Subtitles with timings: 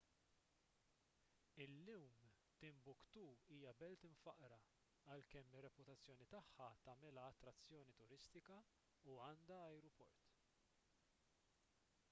[1.65, 2.05] illum
[2.61, 4.57] timbuktu hija belt imfaqqra
[5.15, 8.57] għalkemm ir-reputazzjoni tagħha tagħmilha attrazzjoni turistika
[9.11, 10.33] u għandha ajruport